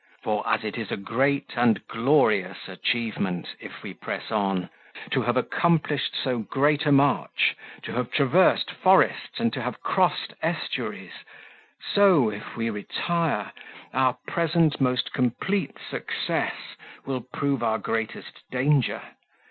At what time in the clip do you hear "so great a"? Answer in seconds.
6.15-6.91